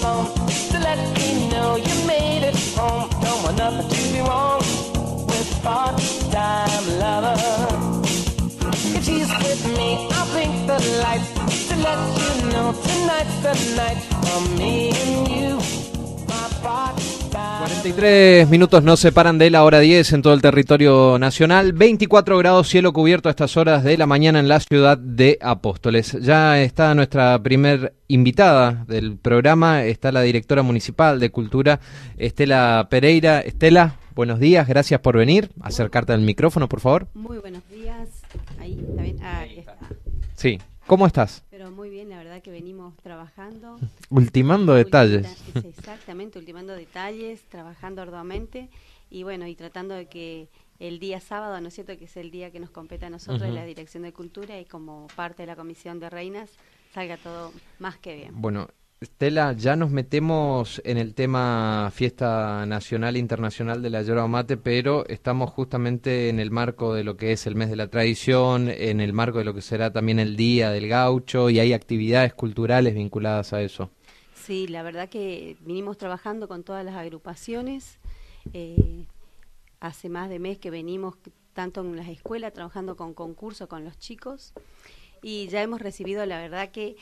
phone 0.00 0.26
to 0.70 0.78
let 0.78 0.98
me 1.18 1.48
know 1.50 1.76
you 1.76 2.06
made 2.06 2.42
it 2.42 2.56
home. 2.76 3.08
Don't 3.20 3.42
want 3.42 3.56
nothing 3.58 3.88
to 3.88 4.12
be 4.12 4.20
wrong 4.20 4.60
with 5.26 5.62
part-time 5.62 6.84
lover. 6.98 7.36
If 8.96 9.04
she's 9.04 9.28
with 9.28 9.64
me, 9.76 10.08
I'll 10.12 10.26
blink 10.32 10.66
the 10.66 10.78
lights 11.02 11.32
to 11.68 11.76
let 11.76 11.98
you 12.20 12.50
know 12.52 12.72
tonight's 12.72 13.36
the 13.44 13.54
night 13.76 14.00
for 14.24 14.40
me 14.58 14.90
and 14.90 15.28
you. 15.28 15.91
My 16.62 16.68
part-time 16.68 17.22
43 17.58 18.48
minutos 18.48 18.82
nos 18.82 19.00
separan 19.00 19.38
de 19.38 19.50
la 19.50 19.64
hora 19.64 19.80
10 19.80 20.12
en 20.12 20.22
todo 20.22 20.34
el 20.34 20.42
territorio 20.42 21.18
nacional. 21.18 21.72
24 21.72 22.38
grados 22.38 22.68
cielo 22.68 22.92
cubierto 22.92 23.28
a 23.28 23.30
estas 23.30 23.56
horas 23.56 23.82
de 23.84 23.96
la 23.96 24.06
mañana 24.06 24.38
en 24.38 24.48
la 24.48 24.60
ciudad 24.60 24.98
de 24.98 25.38
Apóstoles. 25.40 26.12
Ya 26.20 26.60
está 26.60 26.94
nuestra 26.94 27.40
primer 27.42 27.94
invitada 28.08 28.84
del 28.86 29.16
programa, 29.16 29.84
está 29.84 30.12
la 30.12 30.22
directora 30.22 30.62
municipal 30.62 31.18
de 31.18 31.30
Cultura, 31.30 31.80
Estela 32.16 32.86
Pereira. 32.90 33.40
Estela, 33.40 33.96
buenos 34.14 34.38
días, 34.38 34.68
gracias 34.68 35.00
por 35.00 35.16
venir. 35.16 35.50
Acercarte 35.60 36.12
al 36.12 36.20
micrófono, 36.20 36.68
por 36.68 36.80
favor. 36.80 37.08
Muy 37.14 37.38
buenos 37.38 37.62
días. 37.68 38.08
Ahí, 38.60 38.84
¿está 38.88 39.02
bien? 39.02 39.18
Ah, 39.22 39.38
ahí 39.38 39.58
está. 39.58 39.76
Sí, 40.34 40.58
¿cómo 40.92 41.06
estás? 41.06 41.42
Pero 41.50 41.70
muy 41.70 41.88
bien, 41.88 42.10
la 42.10 42.18
verdad 42.18 42.42
que 42.42 42.50
venimos 42.50 42.94
trabajando. 42.98 43.80
Ultimando 44.10 44.74
detalles. 44.74 45.26
Exactamente, 45.64 46.38
ultimando 46.38 46.74
detalles, 46.74 47.40
trabajando 47.48 48.02
arduamente 48.02 48.68
y 49.08 49.22
bueno, 49.22 49.46
y 49.46 49.54
tratando 49.54 49.94
de 49.94 50.04
que 50.04 50.50
el 50.80 50.98
día 50.98 51.18
sábado, 51.20 51.58
¿no 51.62 51.68
es 51.68 51.74
cierto?, 51.74 51.96
que 51.96 52.04
es 52.04 52.16
el 52.18 52.30
día 52.30 52.50
que 52.50 52.60
nos 52.60 52.68
compete 52.68 53.06
a 53.06 53.10
nosotros, 53.10 53.40
Ujú. 53.40 53.54
la 53.54 53.64
Dirección 53.64 54.02
de 54.02 54.12
Cultura 54.12 54.60
y 54.60 54.66
como 54.66 55.06
parte 55.16 55.44
de 55.44 55.46
la 55.46 55.56
Comisión 55.56 55.98
de 55.98 56.10
Reinas, 56.10 56.50
salga 56.92 57.16
todo 57.16 57.52
más 57.78 57.96
que 57.96 58.14
bien. 58.14 58.32
Bueno, 58.34 58.68
Estela, 59.02 59.52
ya 59.52 59.74
nos 59.74 59.90
metemos 59.90 60.80
en 60.84 60.96
el 60.96 61.14
tema 61.14 61.90
Fiesta 61.92 62.64
Nacional 62.66 63.16
e 63.16 63.18
Internacional 63.18 63.82
de 63.82 63.90
la 63.90 64.02
Yerba 64.02 64.28
Mate, 64.28 64.56
pero 64.56 65.04
estamos 65.08 65.50
justamente 65.50 66.28
en 66.28 66.38
el 66.38 66.52
marco 66.52 66.94
de 66.94 67.02
lo 67.02 67.16
que 67.16 67.32
es 67.32 67.48
el 67.48 67.56
mes 67.56 67.68
de 67.68 67.76
la 67.76 67.88
tradición, 67.88 68.68
en 68.68 69.00
el 69.00 69.12
marco 69.12 69.38
de 69.38 69.44
lo 69.44 69.54
que 69.54 69.60
será 69.60 69.92
también 69.92 70.20
el 70.20 70.36
Día 70.36 70.70
del 70.70 70.86
Gaucho, 70.86 71.50
y 71.50 71.58
hay 71.58 71.72
actividades 71.72 72.32
culturales 72.32 72.94
vinculadas 72.94 73.52
a 73.52 73.60
eso. 73.60 73.90
Sí, 74.34 74.68
la 74.68 74.84
verdad 74.84 75.08
que 75.08 75.56
vinimos 75.60 75.98
trabajando 75.98 76.46
con 76.46 76.62
todas 76.62 76.84
las 76.84 76.94
agrupaciones. 76.94 77.98
eh, 78.52 79.06
hace 79.80 80.08
más 80.08 80.30
de 80.30 80.38
mes 80.38 80.58
que 80.58 80.70
venimos 80.70 81.16
tanto 81.54 81.80
en 81.80 81.96
las 81.96 82.08
escuelas 82.08 82.52
trabajando 82.52 82.96
con 82.96 83.14
concursos 83.14 83.66
con 83.66 83.84
los 83.84 83.98
chicos 83.98 84.52
y 85.22 85.48
ya 85.48 85.62
hemos 85.62 85.80
recibido 85.80 86.24
la 86.26 86.38
verdad 86.38 86.70
que 86.70 86.96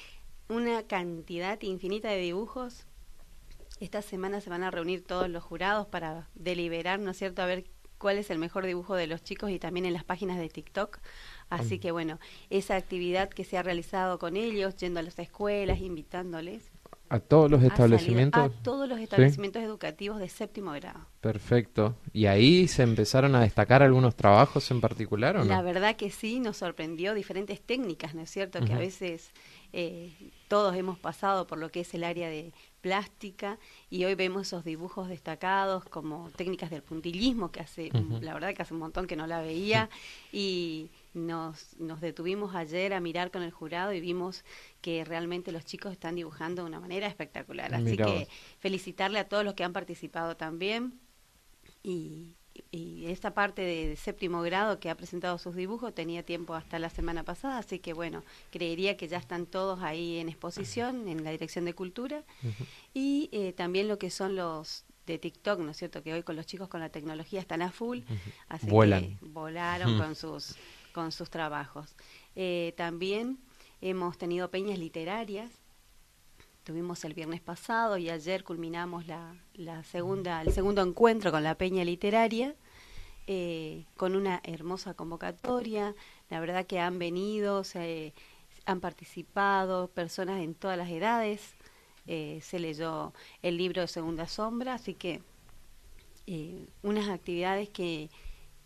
una 0.50 0.82
cantidad 0.82 1.60
infinita 1.62 2.10
de 2.10 2.18
dibujos. 2.18 2.86
Esta 3.78 4.02
semana 4.02 4.40
se 4.40 4.50
van 4.50 4.62
a 4.62 4.70
reunir 4.70 5.04
todos 5.04 5.30
los 5.30 5.42
jurados 5.42 5.86
para 5.86 6.28
deliberar, 6.34 7.00
¿no 7.00 7.12
es 7.12 7.16
cierto?, 7.16 7.40
a 7.40 7.46
ver 7.46 7.64
cuál 7.98 8.18
es 8.18 8.30
el 8.30 8.38
mejor 8.38 8.66
dibujo 8.66 8.94
de 8.96 9.06
los 9.06 9.22
chicos 9.22 9.50
y 9.50 9.58
también 9.58 9.86
en 9.86 9.92
las 9.92 10.04
páginas 10.04 10.38
de 10.38 10.48
TikTok. 10.48 10.98
Así 11.50 11.78
que 11.78 11.92
bueno, 11.92 12.18
esa 12.48 12.76
actividad 12.76 13.28
que 13.28 13.44
se 13.44 13.58
ha 13.58 13.62
realizado 13.62 14.18
con 14.18 14.36
ellos, 14.36 14.76
yendo 14.76 15.00
a 15.00 15.02
las 15.02 15.18
escuelas, 15.18 15.80
invitándoles, 15.80 16.70
A 17.10 17.20
todos 17.20 17.50
los 17.50 17.62
establecimientos. 17.62 18.40
A 18.40 18.48
todos 18.62 18.88
los 18.88 18.98
establecimientos 19.00 19.62
educativos 19.62 20.18
de 20.18 20.28
séptimo 20.28 20.72
grado. 20.72 21.06
Perfecto. 21.20 21.96
¿Y 22.12 22.26
ahí 22.26 22.68
se 22.68 22.84
empezaron 22.84 23.34
a 23.34 23.40
destacar 23.40 23.82
algunos 23.82 24.14
trabajos 24.16 24.70
en 24.70 24.80
particular 24.80 25.36
o 25.36 25.40
no? 25.40 25.44
La 25.46 25.60
verdad 25.60 25.96
que 25.96 26.10
sí, 26.10 26.40
nos 26.40 26.56
sorprendió 26.58 27.12
diferentes 27.14 27.60
técnicas, 27.60 28.14
¿no 28.14 28.22
es 28.22 28.30
cierto? 28.30 28.64
Que 28.64 28.72
a 28.72 28.78
veces 28.78 29.32
eh, 29.72 30.12
todos 30.50 30.74
hemos 30.74 30.98
pasado 30.98 31.46
por 31.46 31.58
lo 31.58 31.70
que 31.70 31.82
es 31.82 31.94
el 31.94 32.02
área 32.02 32.28
de 32.28 32.52
plástica 32.80 33.56
y 33.88 34.04
hoy 34.04 34.16
vemos 34.16 34.48
esos 34.48 34.64
dibujos 34.64 35.08
destacados 35.08 35.84
como 35.84 36.28
técnicas 36.34 36.70
del 36.70 36.82
puntillismo, 36.82 37.52
que 37.52 37.60
hace, 37.60 37.90
la 38.20 38.34
verdad 38.34 38.52
que 38.52 38.62
hace 38.62 38.74
un 38.74 38.80
montón 38.80 39.06
que 39.06 39.14
no 39.14 39.28
la 39.28 39.40
veía, 39.42 39.88
y 40.32 40.90
nos, 41.14 41.78
nos 41.78 42.00
detuvimos 42.00 42.56
ayer 42.56 42.94
a 42.94 43.00
mirar 43.00 43.30
con 43.30 43.44
el 43.44 43.52
jurado 43.52 43.92
y 43.92 44.00
vimos 44.00 44.44
que 44.80 45.04
realmente 45.04 45.52
los 45.52 45.64
chicos 45.64 45.92
están 45.92 46.16
dibujando 46.16 46.62
de 46.62 46.68
una 46.68 46.80
manera 46.80 47.06
espectacular. 47.06 47.72
Así 47.72 47.84
Mirá 47.84 48.06
que 48.06 48.28
felicitarle 48.58 49.20
a 49.20 49.28
todos 49.28 49.44
los 49.44 49.54
que 49.54 49.62
han 49.62 49.72
participado 49.72 50.36
también. 50.36 50.98
Y, 51.84 52.34
y 52.72 53.06
esta 53.06 53.32
parte 53.34 53.62
de 53.62 53.96
séptimo 53.96 54.42
grado 54.42 54.80
que 54.80 54.90
ha 54.90 54.96
presentado 54.96 55.38
sus 55.38 55.54
dibujos 55.54 55.94
tenía 55.94 56.22
tiempo 56.22 56.54
hasta 56.54 56.78
la 56.78 56.90
semana 56.90 57.24
pasada, 57.24 57.58
así 57.58 57.78
que 57.78 57.92
bueno, 57.92 58.22
creería 58.50 58.96
que 58.96 59.08
ya 59.08 59.18
están 59.18 59.46
todos 59.46 59.80
ahí 59.80 60.18
en 60.18 60.28
exposición 60.28 61.08
en 61.08 61.24
la 61.24 61.30
Dirección 61.30 61.64
de 61.64 61.74
Cultura. 61.74 62.22
Y 62.94 63.28
eh, 63.32 63.52
también 63.52 63.88
lo 63.88 63.98
que 63.98 64.10
son 64.10 64.36
los 64.36 64.84
de 65.06 65.18
TikTok, 65.18 65.60
¿no 65.60 65.70
es 65.72 65.76
cierto? 65.76 66.02
Que 66.02 66.12
hoy 66.12 66.22
con 66.22 66.36
los 66.36 66.46
chicos 66.46 66.68
con 66.68 66.80
la 66.80 66.90
tecnología 66.90 67.40
están 67.40 67.62
a 67.62 67.72
full, 67.72 68.00
así 68.48 68.66
Vuelan. 68.68 69.18
que 69.18 69.26
volaron 69.26 69.98
con 69.98 70.14
sus 70.14 70.56
con 70.92 71.12
sus 71.12 71.30
trabajos. 71.30 71.94
Eh, 72.34 72.74
también 72.76 73.38
hemos 73.80 74.18
tenido 74.18 74.50
peñas 74.50 74.78
literarias 74.78 75.50
Tuvimos 76.64 77.04
el 77.04 77.14
viernes 77.14 77.40
pasado 77.40 77.96
y 77.96 78.10
ayer 78.10 78.44
culminamos 78.44 79.06
la, 79.06 79.34
la 79.54 79.82
segunda, 79.82 80.42
el 80.42 80.52
segundo 80.52 80.82
encuentro 80.82 81.30
con 81.32 81.42
la 81.42 81.54
Peña 81.54 81.84
Literaria, 81.84 82.54
eh, 83.26 83.86
con 83.96 84.14
una 84.14 84.40
hermosa 84.44 84.92
convocatoria. 84.92 85.94
La 86.28 86.38
verdad 86.38 86.66
que 86.66 86.78
han 86.78 86.98
venido, 86.98 87.64
se, 87.64 88.12
han 88.66 88.80
participado 88.80 89.88
personas 89.88 90.42
en 90.42 90.54
todas 90.54 90.76
las 90.76 90.90
edades. 90.90 91.54
Eh, 92.06 92.40
se 92.42 92.58
leyó 92.58 93.14
el 93.40 93.56
libro 93.56 93.80
de 93.80 93.88
Segunda 93.88 94.28
Sombra, 94.28 94.74
así 94.74 94.94
que 94.94 95.22
eh, 96.26 96.66
unas 96.82 97.08
actividades 97.08 97.70
que, 97.70 98.10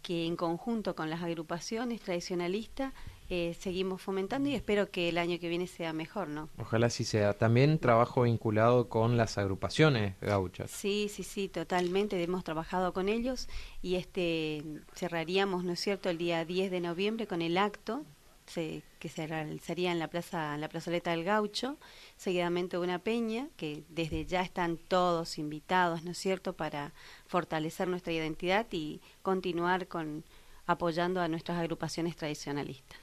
que 0.03 0.27
en 0.27 0.35
conjunto 0.35 0.97
con 0.97 1.11
las 1.11 1.23
agrupaciones 1.23 2.01
tradicionalistas 2.01 2.93
eh, 3.31 3.57
seguimos 3.59 4.03
fomentando 4.03 4.49
y 4.49 4.55
espero 4.55 4.91
que 4.91 5.09
el 5.09 5.19
año 5.19 5.39
que 5.39 5.49
viene 5.49 5.67
sea 5.67 5.93
mejor, 5.93 6.29
¿no? 6.29 6.49
Ojalá 6.59 6.87
así 6.87 7.05
sea. 7.05 7.33
También 7.33 7.79
trabajo 7.79 8.23
vinculado 8.23 8.89
con 8.89 9.17
las 9.17 9.39
agrupaciones 9.39 10.15
gauchas. 10.21 10.71
Sí, 10.71 11.11
sí, 11.11 11.23
sí, 11.23 11.49
totalmente. 11.49 12.23
Hemos 12.23 12.45
trabajado 12.45 12.93
con 12.93 13.09
ellos 13.09 13.49
y 13.83 13.95
este 13.95 14.63
cerraríamos, 14.95 15.65
¿no 15.65 15.73
es 15.73 15.81
cierto?, 15.81 16.11
el 16.11 16.19
día 16.19 16.45
10 16.45 16.71
de 16.71 16.81
noviembre 16.81 17.27
con 17.27 17.41
el 17.43 17.57
acto 17.59 18.05
se- 18.47 18.83
que 18.99 19.09
se 19.09 19.27
realizaría 19.27 19.91
en 19.91 19.99
la 19.99 20.09
plaza, 20.09 20.55
en 20.55 20.61
la 20.61 20.69
plazoleta 20.69 21.11
del 21.13 21.25
Gaucho, 21.25 21.79
seguidamente 22.19 22.77
una 22.79 22.99
peña 22.99 23.49
que 23.57 23.85
desde 23.89 24.27
ya 24.27 24.43
están 24.43 24.77
todos 24.77 25.39
invitados, 25.39 26.05
¿no 26.05 26.11
es 26.11 26.19
cierto?, 26.19 26.53
para 26.53 26.93
fortalecer 27.27 27.89
nuestra 27.89 28.13
identidad 28.13 28.67
y 28.71 29.01
continuar 29.23 29.89
con 29.89 30.25
apoyando 30.67 31.21
a 31.21 31.29
nuestras 31.29 31.59
agrupaciones 31.59 32.17
tradicionalistas. 32.17 32.99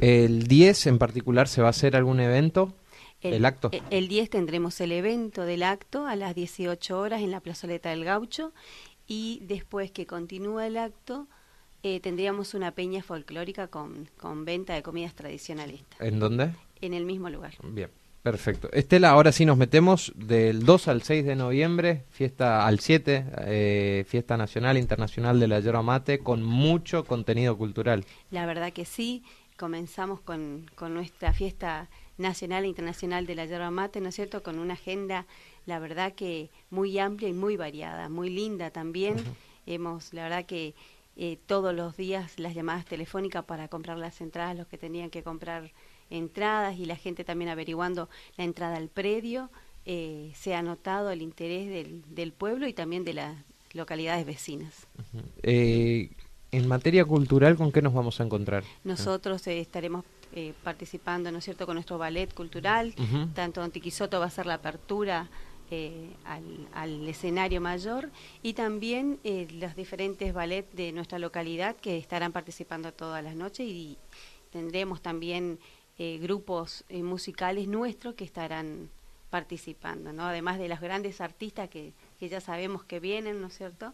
¿El 0.00 0.44
10 0.46 0.86
en 0.86 0.98
particular 0.98 1.48
se 1.48 1.60
va 1.60 1.68
a 1.68 1.70
hacer 1.70 1.96
algún 1.96 2.20
evento? 2.20 2.72
¿El 3.20 3.44
acto? 3.44 3.70
e- 3.72 3.82
El 3.90 4.08
10 4.08 4.30
tendremos 4.30 4.80
el 4.80 4.92
evento 4.92 5.42
del 5.42 5.62
acto 5.64 6.06
a 6.06 6.14
las 6.16 6.34
18 6.34 6.98
horas 6.98 7.20
en 7.20 7.30
la 7.32 7.40
plazoleta 7.40 7.90
del 7.90 8.04
Gaucho 8.04 8.52
y 9.08 9.42
después 9.46 9.90
que 9.90 10.06
continúa 10.06 10.66
el 10.66 10.76
acto 10.76 11.26
eh, 11.82 12.00
tendríamos 12.00 12.54
una 12.54 12.72
peña 12.72 13.02
folclórica 13.02 13.68
con, 13.68 14.08
con 14.18 14.44
venta 14.44 14.74
de 14.74 14.82
comidas 14.82 15.14
tradicionalistas 15.14 16.00
¿En 16.00 16.18
dónde? 16.20 16.50
en 16.80 16.94
el 16.94 17.04
mismo 17.04 17.28
lugar. 17.30 17.54
Bien, 17.62 17.88
perfecto. 18.22 18.68
Estela, 18.72 19.10
ahora 19.10 19.32
sí 19.32 19.44
nos 19.44 19.56
metemos 19.56 20.12
del 20.14 20.64
2 20.64 20.86
al 20.88 21.02
6 21.02 21.24
de 21.24 21.34
noviembre, 21.36 22.04
fiesta 22.10 22.66
al 22.66 22.78
7, 22.80 23.24
eh, 23.46 24.04
fiesta 24.08 24.36
nacional 24.36 24.76
e 24.76 24.80
internacional 24.80 25.40
de 25.40 25.48
la 25.48 25.58
yerba 25.60 25.82
mate, 25.82 26.18
con 26.20 26.42
mucho 26.44 27.04
contenido 27.04 27.56
cultural. 27.56 28.04
La 28.30 28.44
verdad 28.46 28.72
que 28.72 28.84
sí, 28.84 29.22
comenzamos 29.58 30.20
con, 30.20 30.70
con 30.76 30.94
nuestra 30.94 31.32
fiesta 31.32 31.88
nacional 32.16 32.64
e 32.64 32.68
internacional 32.68 33.26
de 33.26 33.34
la 33.34 33.44
yerba 33.44 33.70
mate, 33.70 34.00
¿no 34.00 34.08
es 34.08 34.14
cierto?, 34.14 34.42
con 34.42 34.58
una 34.58 34.74
agenda, 34.74 35.26
la 35.66 35.78
verdad 35.78 36.14
que 36.14 36.50
muy 36.70 36.98
amplia 36.98 37.28
y 37.28 37.32
muy 37.32 37.56
variada, 37.56 38.08
muy 38.08 38.30
linda 38.30 38.70
también. 38.70 39.16
Hemos, 39.66 40.14
la 40.14 40.22
verdad 40.22 40.46
que 40.46 40.74
eh, 41.16 41.38
todos 41.46 41.74
los 41.74 41.96
días 41.96 42.38
las 42.38 42.54
llamadas 42.54 42.86
telefónicas 42.86 43.44
para 43.44 43.68
comprar 43.68 43.98
las 43.98 44.20
entradas, 44.20 44.56
los 44.56 44.68
que 44.68 44.78
tenían 44.78 45.10
que 45.10 45.22
comprar 45.22 45.72
entradas 46.08 46.78
y 46.78 46.86
la 46.86 46.96
gente 46.96 47.24
también 47.24 47.50
averiguando 47.50 48.08
la 48.36 48.44
entrada 48.44 48.76
al 48.76 48.88
predio, 48.88 49.50
eh, 49.84 50.32
se 50.34 50.54
ha 50.54 50.62
notado 50.62 51.10
el 51.10 51.20
interés 51.20 51.68
del, 51.68 52.02
del 52.14 52.32
pueblo 52.32 52.66
y 52.66 52.72
también 52.72 53.04
de 53.04 53.14
las 53.14 53.36
localidades 53.72 54.24
vecinas. 54.24 54.86
Eh, 55.42 56.10
en 56.50 56.66
materia 56.66 57.04
cultural, 57.04 57.56
¿con 57.56 57.72
qué 57.72 57.82
nos 57.82 57.92
vamos 57.92 58.20
a 58.20 58.24
encontrar? 58.24 58.64
Nosotros 58.84 59.46
eh, 59.46 59.60
estaremos 59.60 60.04
eh, 60.32 60.54
participando, 60.64 61.30
¿no 61.30 61.38
es 61.38 61.44
cierto?, 61.44 61.66
con 61.66 61.74
nuestro 61.74 61.98
ballet 61.98 62.32
cultural. 62.32 62.94
Ujú. 62.98 63.28
Tanto 63.34 63.62
Antiquisoto 63.62 64.18
va 64.20 64.26
a 64.26 64.30
ser 64.30 64.46
la 64.46 64.54
apertura 64.54 65.28
eh, 65.70 66.10
al, 66.24 66.68
al 66.72 67.08
escenario 67.08 67.60
mayor 67.60 68.10
y 68.42 68.54
también 68.54 69.18
eh, 69.24 69.46
los 69.52 69.76
diferentes 69.76 70.32
ballets 70.32 70.74
de 70.74 70.92
nuestra 70.92 71.18
localidad 71.18 71.76
que 71.76 71.98
estarán 71.98 72.32
participando 72.32 72.92
todas 72.92 73.22
las 73.22 73.36
noches 73.36 73.66
y 73.66 73.98
tendremos 74.50 75.02
también 75.02 75.58
eh, 75.98 76.18
grupos 76.22 76.84
eh, 76.88 77.02
musicales 77.02 77.68
nuestros 77.68 78.14
que 78.14 78.24
estarán 78.24 78.88
participando, 79.28 80.14
¿no? 80.14 80.24
Además 80.24 80.58
de 80.58 80.68
los 80.68 80.80
grandes 80.80 81.20
artistas 81.20 81.68
que, 81.68 81.92
que 82.18 82.30
ya 82.30 82.40
sabemos 82.40 82.84
que 82.84 82.98
vienen, 82.98 83.42
¿no 83.42 83.48
es 83.48 83.58
cierto? 83.58 83.92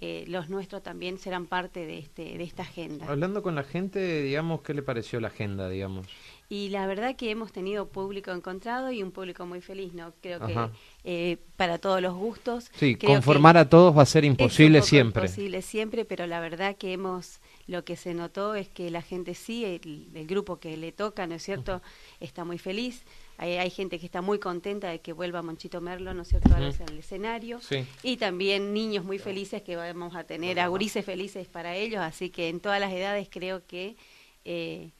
Eh, 0.00 0.24
los 0.28 0.50
nuestros 0.50 0.82
también 0.82 1.18
serán 1.18 1.46
parte 1.46 1.86
de, 1.86 1.98
este, 1.98 2.36
de 2.36 2.44
esta 2.44 2.62
agenda. 2.62 3.06
Hablando 3.08 3.42
con 3.42 3.54
la 3.54 3.62
gente, 3.62 4.22
digamos, 4.22 4.60
¿qué 4.60 4.74
le 4.74 4.82
pareció 4.82 5.20
la 5.20 5.28
agenda, 5.28 5.70
digamos? 5.70 6.06
Y 6.48 6.68
la 6.68 6.86
verdad 6.86 7.16
que 7.16 7.30
hemos 7.30 7.50
tenido 7.50 7.88
público 7.88 8.30
encontrado 8.30 8.92
y 8.92 9.02
un 9.02 9.10
público 9.10 9.46
muy 9.46 9.60
feliz, 9.60 9.92
¿no? 9.94 10.12
Creo 10.20 10.38
que 10.46 10.54
eh, 11.02 11.38
para 11.56 11.78
todos 11.78 12.00
los 12.00 12.14
gustos. 12.14 12.70
Sí, 12.76 12.94
conformar 12.94 13.56
a 13.56 13.68
todos 13.68 13.96
va 13.96 14.02
a 14.02 14.06
ser 14.06 14.24
imposible 14.24 14.78
es 14.78 14.84
siempre. 14.84 15.24
Imposible 15.24 15.60
siempre, 15.62 16.04
pero 16.04 16.28
la 16.28 16.38
verdad 16.38 16.76
que 16.76 16.92
hemos, 16.92 17.40
lo 17.66 17.84
que 17.84 17.96
se 17.96 18.14
notó 18.14 18.54
es 18.54 18.68
que 18.68 18.92
la 18.92 19.02
gente 19.02 19.34
sí, 19.34 19.64
el, 19.64 20.26
grupo 20.28 20.60
que 20.60 20.76
le 20.76 20.92
toca, 20.92 21.26
¿no 21.26 21.34
es 21.34 21.42
cierto?, 21.42 21.82
está 22.20 22.44
muy 22.44 22.58
feliz. 22.58 23.02
Hay, 23.38 23.70
gente 23.70 23.98
que 23.98 24.06
está 24.06 24.22
muy 24.22 24.38
contenta 24.38 24.88
de 24.88 25.00
que 25.00 25.12
vuelva 25.12 25.42
Monchito 25.42 25.80
Merlo, 25.80 26.14
¿no 26.14 26.22
es 26.22 26.28
cierto?, 26.28 26.54
al 26.54 26.98
escenario. 26.98 27.58
Y 28.04 28.18
también 28.18 28.72
niños 28.72 29.04
muy 29.04 29.18
felices 29.18 29.62
que 29.62 29.74
vamos 29.74 30.14
a 30.14 30.22
tener, 30.22 30.60
agurices 30.60 31.04
felices 31.04 31.48
para 31.48 31.74
ellos. 31.74 32.00
Así 32.00 32.30
que 32.30 32.48
en 32.48 32.60
todas 32.60 32.80
las 32.80 32.92
edades 32.92 33.28
creo 33.30 33.66
que 33.66 33.96
eh, 34.44 34.90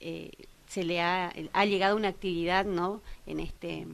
eh, 0.00 0.32
se 0.72 0.84
le 0.84 1.02
ha, 1.02 1.30
ha 1.52 1.64
llegado 1.66 1.96
una 1.96 2.08
actividad, 2.08 2.64
¿no?, 2.64 3.02
en 3.26 3.40
este 3.40 3.86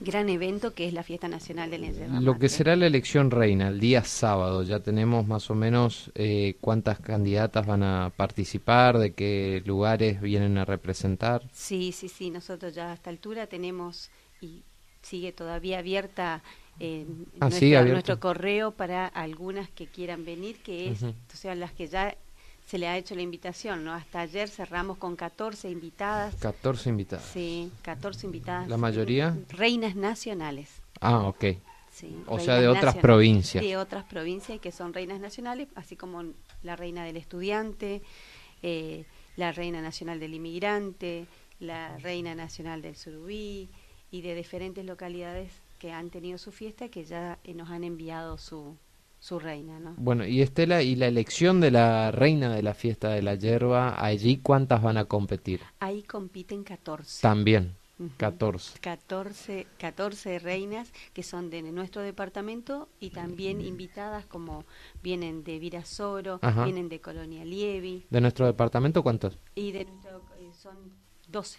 gran 0.00 0.30
evento 0.30 0.72
que 0.72 0.88
es 0.88 0.94
la 0.94 1.02
Fiesta 1.02 1.28
Nacional 1.28 1.70
de 1.70 1.78
la 1.78 2.20
Lo 2.20 2.38
que 2.38 2.48
será 2.48 2.76
la 2.76 2.86
elección 2.86 3.30
reina, 3.30 3.68
el 3.68 3.78
día 3.78 4.02
sábado, 4.04 4.62
ya 4.62 4.80
tenemos 4.80 5.26
más 5.26 5.50
o 5.50 5.54
menos 5.54 6.10
eh, 6.14 6.56
cuántas 6.62 6.98
candidatas 6.98 7.66
van 7.66 7.82
a 7.82 8.10
participar, 8.16 8.96
de 8.96 9.12
qué 9.12 9.62
lugares 9.66 10.22
vienen 10.22 10.56
a 10.56 10.64
representar. 10.64 11.42
Sí, 11.52 11.92
sí, 11.92 12.08
sí, 12.08 12.30
nosotros 12.30 12.74
ya 12.74 12.90
a 12.90 12.94
esta 12.94 13.10
altura 13.10 13.46
tenemos 13.46 14.10
y 14.40 14.62
sigue 15.02 15.32
todavía 15.32 15.80
abierta 15.80 16.42
eh, 16.80 17.04
ah, 17.40 17.50
nuestro 17.84 18.18
correo 18.18 18.70
para 18.70 19.06
algunas 19.08 19.68
que 19.68 19.88
quieran 19.88 20.24
venir, 20.24 20.56
que 20.62 20.90
es, 20.90 21.02
o 21.02 21.12
sea, 21.34 21.54
las 21.54 21.72
que 21.72 21.86
ya 21.86 22.16
se 22.68 22.76
le 22.76 22.86
ha 22.86 22.98
hecho 22.98 23.14
la 23.14 23.22
invitación, 23.22 23.82
¿no? 23.82 23.94
Hasta 23.94 24.20
ayer 24.20 24.50
cerramos 24.50 24.98
con 24.98 25.16
14 25.16 25.70
invitadas. 25.70 26.34
14 26.34 26.90
invitadas. 26.90 27.24
Sí, 27.24 27.72
14 27.80 28.26
invitadas. 28.26 28.68
¿La 28.68 28.76
mayoría? 28.76 29.34
Reinas 29.48 29.96
nacionales. 29.96 30.82
Ah, 31.00 31.20
ok. 31.20 31.44
Sí, 31.90 32.14
o 32.26 32.38
sea, 32.38 32.60
de 32.60 32.68
otras 32.68 32.96
provincias. 32.96 33.64
De 33.64 33.78
otras 33.78 34.04
provincias 34.04 34.60
que 34.60 34.70
son 34.70 34.92
reinas 34.92 35.18
nacionales, 35.18 35.68
así 35.76 35.96
como 35.96 36.22
la 36.62 36.76
reina 36.76 37.04
del 37.04 37.16
estudiante, 37.16 38.02
eh, 38.62 39.06
la 39.36 39.50
reina 39.52 39.80
nacional 39.80 40.20
del 40.20 40.34
inmigrante, 40.34 41.26
la 41.60 41.96
reina 41.96 42.34
nacional 42.34 42.82
del 42.82 42.96
surubí 42.96 43.70
y 44.10 44.20
de 44.20 44.34
diferentes 44.34 44.84
localidades 44.84 45.52
que 45.78 45.90
han 45.90 46.10
tenido 46.10 46.36
su 46.36 46.52
fiesta 46.52 46.90
que 46.90 47.04
ya 47.04 47.38
eh, 47.44 47.54
nos 47.54 47.70
han 47.70 47.82
enviado 47.82 48.36
su, 48.36 48.76
su 49.20 49.38
reina, 49.38 49.78
¿no? 49.80 49.94
Bueno, 49.96 50.26
y 50.26 50.42
Estela, 50.42 50.82
¿y 50.82 50.94
la 50.94 51.06
elección 51.06 51.60
de 51.60 51.70
la 51.70 52.10
reina 52.10 52.54
de 52.54 52.62
la 52.62 52.74
fiesta 52.74 53.10
de 53.10 53.22
la 53.22 53.34
yerba, 53.34 54.02
allí 54.04 54.38
cuántas 54.38 54.82
van 54.82 54.96
a 54.96 55.06
competir? 55.06 55.60
Ahí 55.80 56.02
compiten 56.02 56.64
14. 56.64 57.22
También. 57.22 57.74
14. 58.16 58.78
14. 58.80 59.66
14 59.78 60.38
reinas 60.38 60.92
que 61.12 61.24
son 61.24 61.50
de 61.50 61.62
nuestro 61.62 62.02
departamento 62.02 62.88
y 63.00 63.10
también 63.10 63.60
invitadas 63.60 64.24
como 64.26 64.64
vienen 65.02 65.42
de 65.42 65.58
Virasoro, 65.58 66.38
vienen 66.64 66.88
de 66.88 67.00
Colonia 67.00 67.44
Lievi. 67.44 68.06
¿De 68.08 68.20
nuestro 68.20 68.46
departamento 68.46 69.02
cuántos? 69.02 69.36
Y 69.56 69.72
de 69.72 69.84
nuestro, 69.84 70.22
eh, 70.38 70.50
son 70.62 70.76
12, 71.28 71.58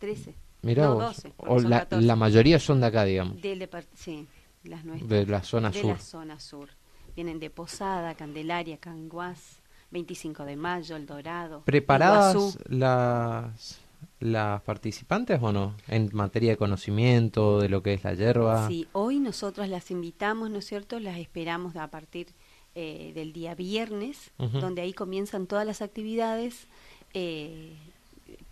13. 0.00 0.34
Mira 0.62 0.90
o 0.92 1.60
la, 1.60 1.86
la, 1.90 2.16
mayoría 2.16 2.58
son 2.58 2.80
de 2.80 2.86
acá, 2.86 3.04
digamos. 3.04 3.40
Del 3.40 3.68
sí, 3.94 4.26
las 4.64 4.84
nuestras. 4.84 5.08
De 5.08 5.26
la 5.26 5.42
zona 5.44 5.72
sur. 5.72 5.82
De 5.82 5.88
la 5.88 5.98
zona 6.00 6.40
sur. 6.40 6.68
Vienen 7.16 7.40
de 7.40 7.48
Posada, 7.48 8.14
Candelaria, 8.14 8.76
Canguás, 8.76 9.62
25 9.90 10.44
de 10.44 10.54
Mayo, 10.56 10.96
El 10.96 11.06
Dorado. 11.06 11.62
¿Preparadas 11.64 12.58
las, 12.68 13.80
las 14.20 14.60
participantes 14.60 15.38
o 15.40 15.50
no? 15.50 15.74
En 15.88 16.10
materia 16.12 16.50
de 16.50 16.56
conocimiento 16.58 17.58
de 17.58 17.70
lo 17.70 17.82
que 17.82 17.94
es 17.94 18.04
la 18.04 18.12
hierba. 18.12 18.68
Sí, 18.68 18.86
hoy 18.92 19.18
nosotros 19.18 19.66
las 19.68 19.90
invitamos, 19.90 20.50
¿no 20.50 20.58
es 20.58 20.66
cierto? 20.66 21.00
Las 21.00 21.16
esperamos 21.16 21.74
a 21.76 21.88
partir 21.88 22.28
eh, 22.74 23.12
del 23.14 23.32
día 23.32 23.54
viernes, 23.54 24.30
donde 24.36 24.82
ahí 24.82 24.92
comienzan 24.92 25.46
todas 25.46 25.66
las 25.66 25.80
actividades. 25.80 26.66
Eh, 27.14 27.72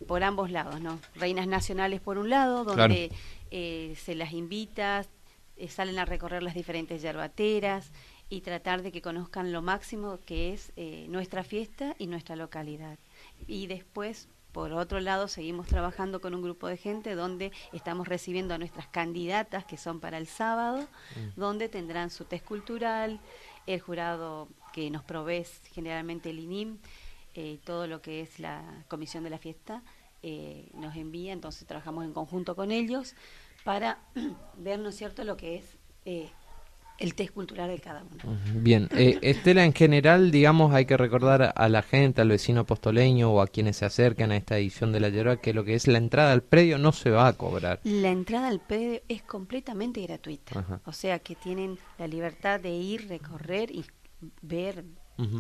por 0.06 0.24
ambos 0.24 0.50
lados, 0.50 0.80
¿no? 0.80 1.00
Reinas 1.16 1.46
nacionales 1.46 2.00
por 2.00 2.16
un 2.16 2.30
lado, 2.30 2.64
donde 2.64 3.10
eh, 3.50 3.94
se 4.02 4.14
las 4.14 4.32
invita, 4.32 5.04
salen 5.68 5.98
a 5.98 6.06
recorrer 6.06 6.42
las 6.42 6.54
diferentes 6.54 7.02
yerbateras, 7.02 7.90
y 8.28 8.40
tratar 8.40 8.82
de 8.82 8.92
que 8.92 9.02
conozcan 9.02 9.52
lo 9.52 9.62
máximo 9.62 10.18
que 10.24 10.52
es 10.52 10.72
eh, 10.76 11.06
nuestra 11.08 11.44
fiesta 11.44 11.94
y 11.98 12.06
nuestra 12.06 12.36
localidad. 12.36 12.98
Y 13.46 13.66
después, 13.66 14.28
por 14.52 14.72
otro 14.72 15.00
lado, 15.00 15.28
seguimos 15.28 15.66
trabajando 15.66 16.20
con 16.20 16.34
un 16.34 16.42
grupo 16.42 16.66
de 16.66 16.76
gente 16.76 17.14
donde 17.14 17.52
estamos 17.72 18.08
recibiendo 18.08 18.54
a 18.54 18.58
nuestras 18.58 18.88
candidatas 18.88 19.64
que 19.64 19.76
son 19.76 20.00
para 20.00 20.18
el 20.18 20.26
sábado, 20.26 20.82
mm. 20.82 21.40
donde 21.40 21.68
tendrán 21.68 22.10
su 22.10 22.24
test 22.24 22.44
cultural, 22.44 23.20
el 23.66 23.80
jurado 23.80 24.48
que 24.72 24.90
nos 24.90 25.04
provee 25.04 25.46
generalmente 25.72 26.30
el 26.30 26.38
INIM, 26.38 26.78
eh, 27.34 27.58
todo 27.64 27.86
lo 27.86 28.00
que 28.00 28.20
es 28.20 28.38
la 28.38 28.84
comisión 28.88 29.24
de 29.24 29.30
la 29.30 29.38
fiesta, 29.38 29.82
eh, 30.22 30.70
nos 30.74 30.96
envía, 30.96 31.32
entonces 31.32 31.66
trabajamos 31.66 32.04
en 32.04 32.12
conjunto 32.12 32.56
con 32.56 32.70
ellos 32.70 33.14
para 33.64 33.98
ver, 34.56 34.78
¿no 34.78 34.88
es 34.88 34.96
cierto?, 34.96 35.24
lo 35.24 35.36
que 35.36 35.56
es 35.56 35.76
eh, 36.04 36.30
el 36.98 37.14
test 37.14 37.32
cultural 37.32 37.68
de 37.68 37.78
cada 37.78 38.02
uno. 38.02 38.38
Bien, 38.54 38.88
eh, 38.92 39.18
Estela, 39.22 39.64
en 39.64 39.72
general, 39.72 40.30
digamos, 40.30 40.74
hay 40.74 40.86
que 40.86 40.96
recordar 40.96 41.52
a 41.54 41.68
la 41.68 41.82
gente, 41.82 42.20
al 42.20 42.28
vecino 42.28 42.62
apostoleño 42.62 43.32
o 43.32 43.40
a 43.40 43.46
quienes 43.46 43.78
se 43.78 43.84
acercan 43.84 44.30
a 44.30 44.36
esta 44.36 44.58
edición 44.58 44.92
de 44.92 45.00
la 45.00 45.08
Yerba 45.08 45.36
que 45.36 45.54
lo 45.54 45.64
que 45.64 45.74
es 45.74 45.86
la 45.86 45.98
entrada 45.98 46.32
al 46.32 46.42
predio 46.42 46.78
no 46.78 46.92
se 46.92 47.10
va 47.10 47.26
a 47.26 47.32
cobrar. 47.32 47.80
La 47.84 48.10
entrada 48.10 48.48
al 48.48 48.60
predio 48.60 49.00
es 49.08 49.22
completamente 49.22 50.02
gratuita, 50.02 50.80
o 50.84 50.92
sea 50.92 51.18
que 51.18 51.34
tienen 51.34 51.78
la 51.98 52.06
libertad 52.06 52.60
de 52.60 52.70
ir, 52.70 53.08
recorrer 53.08 53.70
y 53.70 53.84
ver 54.42 54.84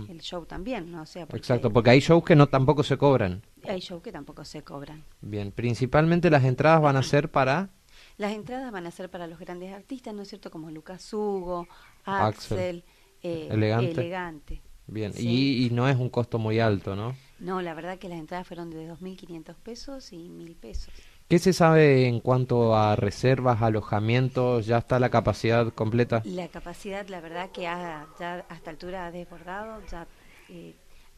el 0.08 0.20
show 0.20 0.44
también, 0.46 0.90
¿no? 0.90 1.02
O 1.02 1.06
sea, 1.06 1.26
Exacto, 1.32 1.72
porque 1.72 1.90
hay 1.90 2.00
shows 2.00 2.24
que 2.24 2.36
no 2.36 2.46
tampoco 2.46 2.82
se 2.82 2.96
cobran. 2.96 3.42
Hay 3.68 3.80
shows 3.80 4.02
que 4.02 4.12
tampoco 4.12 4.44
se 4.44 4.62
cobran. 4.62 5.02
Bien, 5.20 5.50
principalmente 5.50 6.30
las 6.30 6.44
entradas 6.44 6.80
van 6.80 6.96
a 6.96 7.02
ser 7.02 7.30
para 7.30 7.70
las 8.16 8.32
entradas 8.32 8.70
van 8.70 8.86
a 8.86 8.90
ser 8.90 9.10
para 9.10 9.26
los 9.26 9.38
grandes 9.38 9.72
artistas, 9.72 10.14
¿no 10.14 10.22
es 10.22 10.28
cierto? 10.28 10.50
Como 10.50 10.70
Lucas 10.70 11.12
Hugo, 11.12 11.66
Axel, 12.04 12.84
eh, 13.22 13.48
elegante. 13.50 14.62
Bien, 14.86 15.12
y, 15.16 15.70
no 15.72 15.88
es 15.88 15.96
un 15.96 16.10
costo 16.10 16.38
muy 16.38 16.60
alto, 16.60 16.94
¿no? 16.94 17.16
No, 17.38 17.62
la 17.62 17.72
verdad 17.72 17.98
que 17.98 18.08
las 18.08 18.18
entradas 18.18 18.46
fueron 18.46 18.70
de 18.70 18.90
2.500 18.90 19.54
pesos 19.56 20.12
y 20.12 20.28
1.000 20.28 20.56
pesos. 20.56 20.92
¿Qué 21.28 21.38
se 21.38 21.54
sabe 21.54 22.06
en 22.06 22.20
cuanto 22.20 22.76
a 22.76 22.94
reservas, 22.96 23.62
alojamientos? 23.62 24.66
¿Ya 24.66 24.78
está 24.78 24.98
la 25.00 25.08
capacidad 25.08 25.72
completa? 25.72 26.22
La 26.26 26.48
capacidad, 26.48 27.08
la 27.08 27.20
verdad 27.20 27.50
que 27.50 27.62
ya 27.62 28.06
hasta 28.48 28.70
altura 28.70 29.06
ha 29.06 29.10
desbordado, 29.10 29.80
ya 29.90 30.06
eh, 30.50 30.74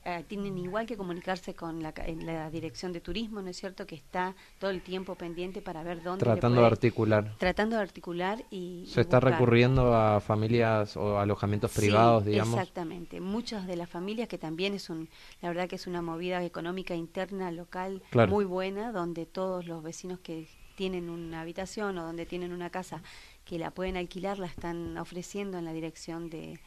eh, 0.08 0.24
tienen 0.28 0.56
igual 0.56 0.86
que 0.86 0.96
comunicarse 0.96 1.56
con 1.56 1.82
la, 1.82 1.92
la, 2.22 2.48
dirección 2.48 2.92
de 2.92 3.00
turismo, 3.00 3.42
¿no 3.42 3.50
es 3.50 3.56
cierto? 3.56 3.88
Que 3.88 3.96
está 3.96 4.36
todo 4.60 4.70
el 4.70 4.80
tiempo 4.80 5.16
pendiente 5.16 5.62
para 5.62 5.82
ver 5.82 6.00
dónde. 6.00 6.24
Tratando 6.24 6.60
de 6.60 6.66
articular. 6.68 7.34
Tratando 7.38 7.74
de 7.74 7.82
articular 7.82 8.44
y. 8.48 8.86
Se 8.86 9.00
está 9.00 9.18
recurriendo 9.18 9.96
a 9.96 10.20
familias 10.20 10.96
o 10.96 11.18
alojamientos 11.18 11.72
privados, 11.72 12.24
digamos. 12.24 12.56
Exactamente. 12.56 13.20
Muchas 13.20 13.66
de 13.66 13.74
las 13.74 13.90
familias, 13.90 14.28
que 14.28 14.38
también 14.38 14.74
es 14.74 14.90
un. 14.90 15.08
La 15.42 15.48
verdad 15.48 15.66
que 15.68 15.74
es 15.74 15.88
una 15.88 16.02
movida 16.02 16.44
económica 16.44 16.94
interna, 16.94 17.50
local, 17.50 18.00
muy 18.28 18.44
buena, 18.44 18.92
donde 18.92 19.26
todos 19.26 19.66
los 19.66 19.82
vecinos 19.82 20.20
que 20.20 20.46
tienen 20.76 21.10
una 21.10 21.40
habitación 21.40 21.98
o 21.98 22.04
donde 22.04 22.26
tienen 22.26 22.52
una 22.52 22.70
casa 22.70 23.02
que 23.44 23.58
la 23.58 23.72
pueden 23.72 23.96
alquilar, 23.96 24.38
la 24.38 24.46
están 24.46 24.96
ofreciendo 24.98 25.58
en 25.58 25.64
la 25.64 25.72
dirección 25.72 26.30
de 26.30 26.60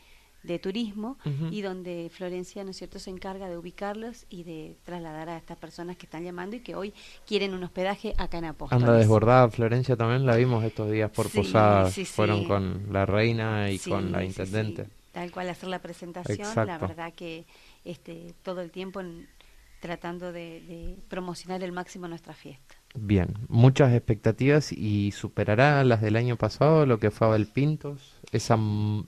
de 0.44 0.58
turismo 0.58 1.18
y 1.52 1.62
donde 1.62 2.10
Florencia, 2.12 2.64
¿no 2.64 2.72
es 2.72 2.78
cierto?, 2.78 3.00
se 3.00 3.10
encarga 3.10 3.50
de 3.50 3.58
ubicarlos 3.58 4.26
y 4.30 4.44
de 4.44 4.78
trasladar 4.84 5.30
a 5.30 5.38
estas 5.38 5.58
personas 5.58 5.98
que 5.98 6.06
están 6.06 6.24
llamando 6.24 6.56
y 6.56 6.62
que 6.62 6.76
hoy 6.76 6.94
quieren 7.26 7.54
un 7.54 7.64
hospedaje 7.64 8.14
acá 8.18 8.38
en 8.38 8.46
Apóstoles. 8.46 8.84
Anda 8.84 8.98
desbordada 8.98 9.50
Florencia 9.50 9.98
también, 9.98 10.26
la 10.26 10.36
vimos 10.36 10.64
estos 10.64 10.90
días 10.90 11.12
por 11.12 11.30
Posadas, 11.30 11.94
fueron 12.10 12.46
con 12.46 12.92
la 12.92 13.06
reina 13.06 13.70
y 13.70 13.80
con 13.80 14.12
la 14.12 14.24
intendente. 14.24 14.88
Tal 15.12 15.32
cual 15.32 15.50
hacer 15.50 15.70
la 15.70 15.80
presentación, 15.80 16.48
la 16.68 16.78
verdad 16.78 17.14
que 17.14 17.46
este 17.84 18.34
todo 18.44 18.62
el 18.62 18.72
tiempo 18.72 19.02
tratando 19.82 20.32
de, 20.32 20.62
de 20.62 20.96
promocionar 21.10 21.64
el 21.64 21.72
máximo 21.72 22.08
nuestra 22.08 22.34
fiesta. 22.34 22.79
Bien, 22.96 23.36
muchas 23.48 23.94
expectativas 23.94 24.72
y 24.72 25.12
superará 25.12 25.84
las 25.84 26.02
del 26.02 26.16
año 26.16 26.38
pasado, 26.38 26.86
lo 26.86 27.00
que 27.00 27.12
fue 27.12 27.28
Abel 27.28 27.48
Pintos, 27.48 28.16
esa, 28.32 28.58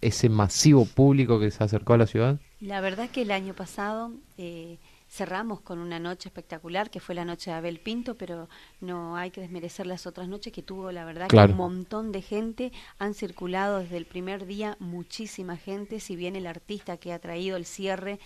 ese 0.02 0.30
masivo 0.30 0.86
público 0.86 1.40
que 1.40 1.50
se 1.52 1.64
acercó 1.64 1.94
a 1.94 1.98
la 1.98 2.08
ciudad. 2.08 2.40
La 2.60 2.80
verdad 2.80 3.10
que 3.10 3.24
el 3.24 3.32
año 3.32 3.56
pasado 3.56 4.12
eh, 4.38 4.78
cerramos 5.12 5.60
con 5.60 5.80
una 5.80 6.00
noche 6.00 6.30
espectacular 6.30 6.90
que 6.90 7.02
fue 7.02 7.16
la 7.16 7.26
noche 7.26 7.52
de 7.52 7.58
Abel 7.58 7.80
Pinto, 7.80 8.16
pero 8.16 8.48
no 8.80 9.18
hay 9.18 9.30
que 9.32 9.42
desmerecer 9.42 9.86
las 9.86 10.08
otras 10.08 10.30
noches 10.30 10.54
que 10.54 10.62
tuvo, 10.62 10.92
la 10.92 11.04
verdad, 11.04 11.28
que 11.28 11.38
un 11.38 11.58
montón 11.58 12.14
de 12.14 12.22
gente. 12.22 12.72
Han 12.98 13.14
circulado 13.14 13.80
desde 13.80 13.98
el 13.98 14.06
primer 14.06 14.46
día 14.46 14.78
muchísima 14.80 15.58
gente, 15.58 16.00
si 16.00 16.16
bien 16.16 16.38
el 16.38 16.48
artista 16.48 16.96
que 16.96 17.12
ha 17.12 17.20
traído 17.20 17.58
el 17.58 17.66
cierre 17.66 18.20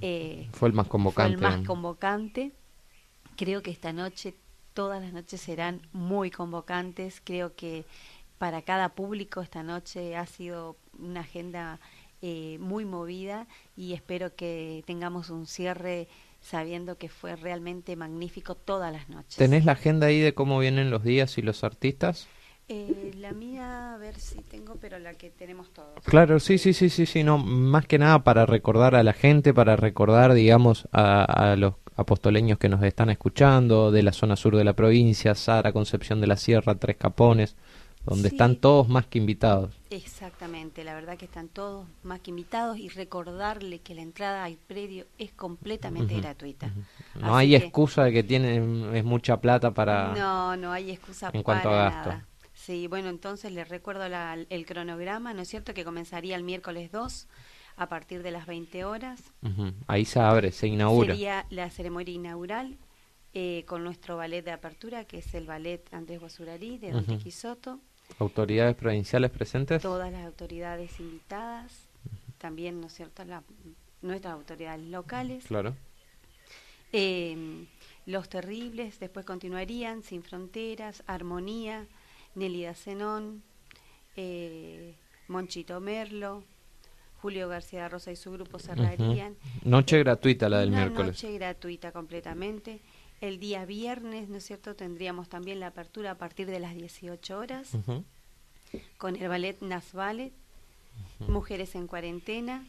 eh, 0.00 0.48
fue 0.52 0.68
el 0.68 0.74
más 0.74 0.88
convocante. 0.88 1.38
Fue 1.38 1.48
el 1.48 1.56
más 1.58 1.66
convocante. 1.66 2.52
Creo 3.36 3.62
que 3.62 3.70
esta 3.70 3.92
noche, 3.92 4.34
todas 4.74 5.02
las 5.02 5.12
noches 5.12 5.40
serán 5.40 5.80
muy 5.92 6.30
convocantes. 6.30 7.20
Creo 7.24 7.54
que 7.54 7.84
para 8.38 8.62
cada 8.62 8.90
público 8.90 9.40
esta 9.40 9.62
noche 9.62 10.16
ha 10.16 10.26
sido 10.26 10.76
una 10.98 11.20
agenda 11.20 11.78
eh, 12.22 12.58
muy 12.60 12.84
movida 12.84 13.46
y 13.76 13.94
espero 13.94 14.34
que 14.34 14.82
tengamos 14.86 15.30
un 15.30 15.46
cierre 15.46 16.08
sabiendo 16.40 16.98
que 16.98 17.08
fue 17.08 17.36
realmente 17.36 17.94
magnífico 17.96 18.54
todas 18.54 18.92
las 18.92 19.08
noches. 19.08 19.36
¿Tenés 19.36 19.64
la 19.64 19.72
agenda 19.72 20.08
ahí 20.08 20.20
de 20.20 20.34
cómo 20.34 20.58
vienen 20.58 20.90
los 20.90 21.04
días 21.04 21.38
y 21.38 21.42
los 21.42 21.64
artistas? 21.64 22.28
Eh, 22.68 23.12
la 23.18 23.32
mía, 23.32 23.94
a 23.94 23.98
ver 23.98 24.18
si 24.18 24.40
tengo, 24.42 24.76
pero 24.80 24.98
la 24.98 25.14
que 25.14 25.30
tenemos 25.30 25.70
todos. 25.72 26.00
Claro, 26.04 26.40
sí, 26.40 26.58
sí, 26.58 26.72
sí, 26.72 26.88
sí, 26.88 27.06
sí, 27.06 27.22
no, 27.22 27.38
más 27.38 27.86
que 27.86 27.98
nada 27.98 28.24
para 28.24 28.46
recordar 28.46 28.94
a 28.94 29.02
la 29.02 29.12
gente, 29.12 29.52
para 29.52 29.76
recordar, 29.76 30.32
digamos, 30.32 30.88
a, 30.92 31.24
a 31.24 31.56
los 31.56 31.74
apostoleños 31.96 32.58
que 32.58 32.68
nos 32.68 32.82
están 32.82 33.10
escuchando, 33.10 33.90
de 33.90 34.02
la 34.02 34.12
zona 34.12 34.36
sur 34.36 34.56
de 34.56 34.64
la 34.64 34.72
provincia, 34.74 35.34
Sara, 35.34 35.72
Concepción 35.72 36.20
de 36.20 36.26
la 36.28 36.36
Sierra, 36.36 36.74
Tres 36.76 36.96
Capones 36.96 37.56
donde 38.04 38.28
están 38.28 38.56
todos 38.56 38.88
más 38.88 39.06
que 39.06 39.18
invitados. 39.18 39.72
Exactamente, 39.90 40.82
la 40.84 40.94
verdad 40.94 41.16
que 41.16 41.26
están 41.26 41.48
todos 41.48 41.86
más 42.02 42.20
que 42.20 42.30
invitados 42.30 42.78
y 42.78 42.88
recordarle 42.88 43.78
que 43.78 43.94
la 43.94 44.02
entrada 44.02 44.44
al 44.44 44.56
predio 44.56 45.06
es 45.18 45.32
completamente 45.32 46.20
gratuita. 46.20 46.72
No 47.14 47.36
hay 47.36 47.54
excusa 47.54 48.04
de 48.04 48.12
que 48.12 48.22
tienen 48.22 48.94
es 48.94 49.04
mucha 49.04 49.40
plata 49.40 49.72
para 49.72 50.14
No, 50.14 50.56
no 50.56 50.72
hay 50.72 50.90
excusa 50.90 51.30
en 51.32 51.42
cuanto 51.42 51.70
a 51.70 51.90
gasto. 51.90 52.31
Sí, 52.64 52.86
bueno, 52.86 53.08
entonces 53.08 53.50
les 53.50 53.68
recuerdo 53.68 54.04
el 54.04 54.66
cronograma, 54.66 55.34
¿no 55.34 55.42
es 55.42 55.48
cierto? 55.48 55.74
Que 55.74 55.84
comenzaría 55.84 56.36
el 56.36 56.44
miércoles 56.44 56.92
2 56.92 57.26
a 57.74 57.88
partir 57.88 58.22
de 58.22 58.30
las 58.30 58.46
20 58.46 58.84
horas. 58.84 59.20
Ahí 59.88 60.04
se 60.04 60.20
abre, 60.20 60.52
se 60.52 60.68
inaugura. 60.68 61.14
Sería 61.14 61.44
la 61.50 61.70
ceremonia 61.70 62.14
inaugural 62.14 62.78
eh, 63.34 63.64
con 63.66 63.82
nuestro 63.82 64.16
ballet 64.16 64.44
de 64.44 64.52
apertura, 64.52 65.04
que 65.06 65.18
es 65.18 65.34
el 65.34 65.44
ballet 65.44 65.82
Andrés 65.92 66.20
Basurarí 66.20 66.78
de 66.78 66.92
Don 66.92 67.04
Tiquisoto. 67.04 67.80
¿Autoridades 68.20 68.76
provinciales 68.76 69.32
presentes? 69.32 69.82
Todas 69.82 70.12
las 70.12 70.24
autoridades 70.24 71.00
invitadas, 71.00 71.88
también, 72.38 72.80
¿no 72.80 72.86
es 72.86 72.92
cierto?, 72.92 73.24
nuestras 74.02 74.34
autoridades 74.34 74.86
locales. 74.86 75.46
Claro. 75.46 75.74
Eh, 76.92 77.66
los 78.06 78.28
Terribles, 78.28 79.00
después 79.00 79.26
continuarían 79.26 80.04
Sin 80.04 80.22
Fronteras, 80.22 81.02
Armonía, 81.08 81.88
Nélida 82.34 82.74
Zenón, 82.74 83.42
eh, 84.16 84.94
Monchito 85.28 85.80
Merlo, 85.80 86.44
Julio 87.20 87.48
García 87.48 87.88
Rosa 87.88 88.10
y 88.10 88.16
su 88.16 88.32
grupo 88.32 88.58
cerrarían. 88.58 89.36
Noche 89.62 89.98
gratuita 89.98 90.48
la 90.48 90.58
del 90.58 90.70
miércoles. 90.70 91.22
Noche 91.22 91.32
gratuita 91.34 91.92
completamente. 91.92 92.80
El 93.20 93.38
día 93.38 93.64
viernes, 93.64 94.28
¿no 94.28 94.38
es 94.38 94.44
cierto?, 94.44 94.74
tendríamos 94.74 95.28
también 95.28 95.60
la 95.60 95.68
apertura 95.68 96.12
a 96.12 96.14
partir 96.16 96.48
de 96.48 96.58
las 96.58 96.74
18 96.74 97.38
horas 97.38 97.76
con 98.98 99.16
el 99.16 99.28
ballet 99.28 99.60
Nas 99.60 99.92
Ballet, 99.92 100.32
Mujeres 101.20 101.74
en 101.74 101.86
Cuarentena, 101.86 102.66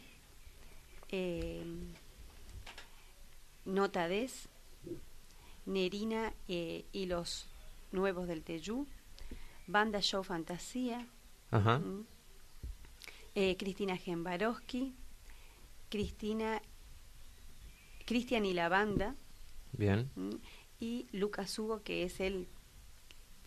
eh, 1.10 1.64
Nota 3.66 4.08
Des, 4.08 4.50
Nerina 5.66 6.34
eh, 6.48 6.86
y 6.92 7.06
los 7.06 7.48
Nuevos 7.92 8.28
del 8.28 8.44
Teyú, 8.44 8.86
Banda 9.68 10.02
Show 10.02 10.24
Fantasía, 10.24 11.08
eh, 13.36 13.58
Cristina 13.58 13.98
Gembarowski, 13.98 14.96
Cristina, 15.90 16.62
Cristian 18.06 18.46
y 18.46 18.54
la 18.54 18.70
Banda, 18.70 19.16
Bien. 19.74 20.10
Y 20.80 21.08
Lucas 21.12 21.58
Hugo, 21.58 21.82
que 21.84 22.04
es 22.04 22.20
el 22.20 22.48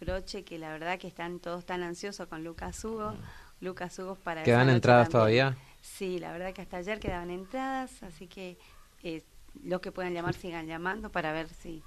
broche 0.00 0.44
que 0.44 0.58
la 0.58 0.70
verdad 0.70 0.98
que 0.98 1.06
están 1.06 1.40
todos 1.40 1.64
tan 1.64 1.82
ansiosos 1.82 2.26
con 2.28 2.44
Lucas 2.44 2.84
Hugo. 2.84 3.12
Mm. 3.12 3.64
Lucas 3.64 3.98
Hugo 3.98 4.16
para... 4.16 4.42
¿Quedan 4.42 4.68
entradas 4.68 5.08
todavía? 5.08 5.56
Sí, 5.80 6.18
la 6.18 6.32
verdad 6.32 6.52
que 6.52 6.62
hasta 6.62 6.76
ayer 6.78 7.00
quedaban 7.00 7.30
entradas, 7.30 8.02
así 8.02 8.26
que 8.26 8.58
eh, 9.02 9.22
los 9.62 9.80
que 9.80 9.92
puedan 9.92 10.12
llamar 10.12 10.34
sigan 10.34 10.66
llamando 10.66 11.10
para 11.10 11.32
ver 11.32 11.48
si... 11.48 11.82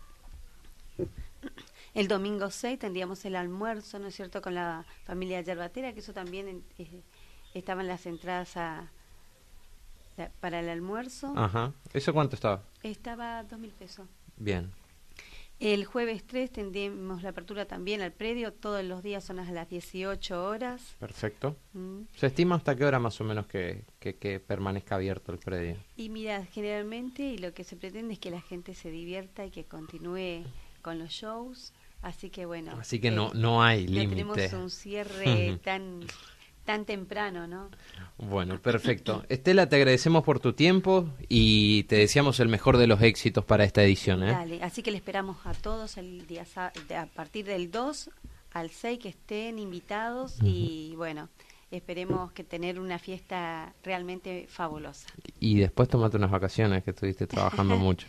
El 2.00 2.08
domingo 2.08 2.50
6 2.50 2.80
tendríamos 2.80 3.26
el 3.26 3.36
almuerzo, 3.36 4.00
¿no 4.00 4.08
es 4.08 4.16
cierto?, 4.16 4.42
con 4.42 4.56
la 4.56 4.86
familia 5.04 5.42
Yerbatera, 5.42 5.92
que 5.92 6.00
eso 6.00 6.14
también 6.14 6.64
eh, 6.78 7.04
estaban 7.54 7.90
las 7.90 8.06
entradas 8.06 8.56
a, 8.56 8.90
para 10.40 10.62
el 10.62 10.70
almuerzo. 10.70 11.34
Ajá. 11.36 11.74
¿Eso 11.92 12.14
cuánto 12.14 12.36
estaba? 12.36 12.64
Estaba 12.84 13.44
dos 13.44 13.60
mil 13.60 13.72
pesos. 13.72 14.08
Bien. 14.38 14.72
El 15.60 15.84
jueves 15.84 16.26
3 16.26 16.50
tendremos 16.50 17.22
la 17.22 17.32
apertura 17.32 17.66
también 17.66 18.02
al 18.02 18.14
predio, 18.14 18.54
todos 18.54 18.82
los 18.86 19.04
días 19.04 19.26
son 19.26 19.42
a 19.42 19.52
las 19.52 19.68
18 19.68 20.46
horas. 20.46 20.96
Perfecto. 21.02 21.58
Mm. 21.74 22.04
¿Se 22.16 22.28
estima 22.28 22.56
hasta 22.56 22.78
qué 22.78 22.86
hora 22.86 23.00
más 23.00 23.20
o 23.20 23.26
menos 23.26 23.46
que, 23.46 23.84
que, 24.00 24.40
permanezca 24.40 24.96
abierto 24.96 25.34
el 25.34 25.40
predio? 25.40 25.76
Y 25.98 26.08
mira, 26.08 26.46
generalmente 26.46 27.24
y 27.24 27.40
lo 27.40 27.54
que 27.54 27.66
se 27.66 27.76
pretende 27.76 28.14
es 28.14 28.20
que 28.20 28.32
la 28.32 28.40
gente 28.40 28.74
se 28.74 28.90
divierta 28.90 29.46
y 29.46 29.52
que 29.52 29.66
continúe 29.66 30.46
con 30.82 30.98
los 30.98 31.10
shows, 31.10 31.74
así 32.02 32.30
que 32.30 32.46
bueno. 32.46 32.78
Así 32.80 33.00
que 33.00 33.12
no, 33.12 33.28
eh, 33.28 33.32
no 33.36 33.64
hay 33.64 33.88
límite. 33.88 34.24
No 34.24 34.34
tenemos 34.34 34.62
un 34.62 34.70
cierre 34.70 35.58
tan 35.64 36.02
tan 36.70 36.86
temprano, 36.86 37.48
¿no? 37.48 37.72
Bueno, 38.20 38.62
perfecto. 38.62 39.26
Estela, 39.28 39.68
te 39.68 39.78
agradecemos 39.78 40.24
por 40.24 40.40
tu 40.40 40.54
tiempo 40.54 41.10
y 41.28 41.82
te 41.86 41.96
deseamos 41.96 42.40
el 42.40 42.48
mejor 42.48 42.78
de 42.78 42.86
los 42.86 43.02
éxitos 43.02 43.44
para 43.44 43.64
esta 43.64 43.82
edición. 43.82 44.22
¿eh? 44.22 44.34
Dale, 44.34 44.62
así 44.62 44.84
que 44.84 44.92
le 44.92 44.98
esperamos 44.98 45.38
a 45.46 45.56
todos 45.56 45.98
el 45.98 46.28
día 46.28 46.46
a 46.56 47.06
partir 47.08 47.46
del 47.46 47.72
2 47.72 48.12
al 48.52 48.70
6 48.70 49.00
que 49.00 49.10
estén 49.10 49.58
invitados 49.58 50.38
y 50.44 50.94
bueno, 50.96 51.30
esperemos 51.72 52.32
que 52.32 52.44
tener 52.44 52.80
una 52.80 53.00
fiesta 53.00 53.74
realmente 53.84 54.46
fabulosa. 54.50 55.08
Y 55.40 55.60
después 55.60 55.88
tomate 55.90 56.18
unas 56.18 56.32
vacaciones 56.32 56.84
que 56.84 56.92
estuviste 56.92 57.28
trabajando 57.28 57.78
mucho. 57.78 58.08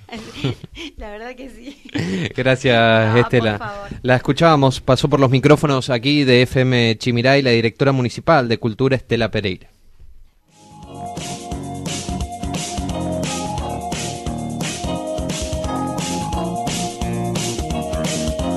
La 0.96 1.10
verdad 1.10 1.34
que 1.34 1.50
sí. 1.50 1.82
Gracias, 2.36 3.16
Estela. 3.16 3.88
La 4.02 4.16
escuchábamos, 4.16 4.80
pasó 4.80 5.08
por 5.08 5.20
los 5.20 5.30
micrófonos 5.30 5.90
aquí 5.90 6.24
de 6.24 6.42
FM 6.42 6.96
Chimiray 6.98 7.42
la 7.42 7.50
directora 7.50 7.92
municipal 7.92 8.48
de 8.48 8.58
Cultura 8.58 8.96
Estela 8.96 9.30
Pereira. 9.30 9.68